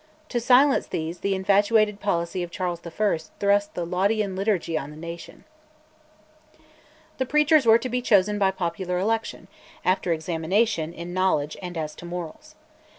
To 0.29 0.39
silence 0.39 0.87
these 0.87 1.19
the 1.19 1.35
infatuated 1.35 1.99
policy 1.99 2.41
of 2.41 2.49
Charles 2.49 2.81
I. 2.83 2.89
thrust 2.89 3.31
the 3.75 3.85
Laudian 3.85 4.35
Liturgy 4.35 4.75
on 4.75 4.89
the 4.89 4.97
nation. 4.97 5.43
The 7.19 7.27
preachers 7.27 7.67
were 7.67 7.77
to 7.77 7.87
be 7.87 8.01
chosen 8.01 8.39
by 8.39 8.49
popular 8.49 8.97
election, 8.97 9.47
after 9.85 10.11
examination 10.11 10.91
in 10.91 11.13
knowledge 11.13 11.55
and 11.61 11.77
as 11.77 11.93
to 11.97 12.05
morals. 12.05 12.55